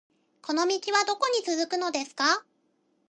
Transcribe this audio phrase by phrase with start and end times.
[0.41, 2.43] この道はどこに続くのですか